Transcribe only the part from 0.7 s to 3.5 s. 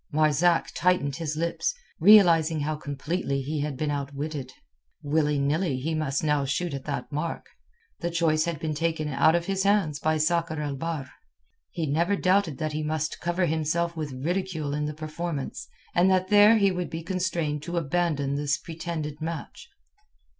tightened his lips, realizing how completely